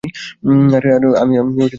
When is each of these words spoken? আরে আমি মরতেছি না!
আরে 0.77 0.89
আমি 1.21 1.33
মরতেছি 1.37 1.57
না! 1.57 1.65